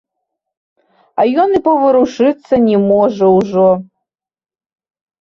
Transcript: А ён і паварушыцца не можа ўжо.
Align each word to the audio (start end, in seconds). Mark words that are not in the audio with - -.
А 1.19 1.25
ён 1.43 1.49
і 1.59 1.61
паварушыцца 1.69 2.53
не 2.67 2.77
можа 2.89 3.25
ўжо. 3.39 3.71